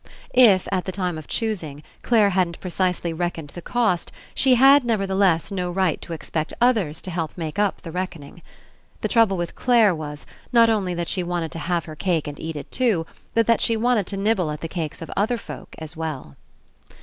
[0.33, 5.15] If, at the time of choosing, Clare hadn't precisely reckoned the cost, she had, neverthe
[5.15, 8.41] less, no right to expect others to help make up the reckoning.
[9.01, 12.39] The trouble with Clare was, not only that she wanted to have her cake and
[12.39, 15.75] eat it too, but that she wanted to nibble at the cakes of other folk
[15.77, 16.35] as well.